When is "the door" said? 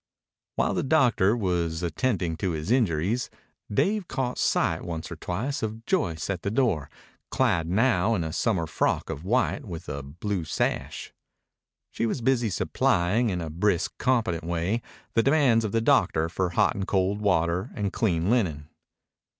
6.41-6.89